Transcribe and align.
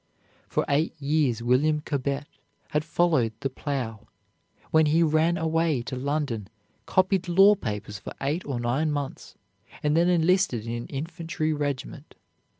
For 0.47 0.65
eight 0.67 0.99
years 0.99 1.43
William 1.43 1.81
Cobbett 1.81 2.25
had 2.69 2.83
followed 2.83 3.33
the 3.41 3.51
plow, 3.51 4.07
when 4.71 4.87
he 4.87 5.03
ran 5.03 5.37
away 5.37 5.83
to 5.83 5.95
London, 5.95 6.47
copied 6.87 7.27
law 7.27 7.53
papers 7.53 7.99
for 7.99 8.15
eight 8.19 8.43
or 8.45 8.59
nine 8.59 8.91
months, 8.91 9.35
and 9.83 9.95
then 9.95 10.09
enlisted 10.09 10.65
in 10.65 10.73
an 10.73 10.87
infantry 10.87 11.53
regiment. 11.53 12.15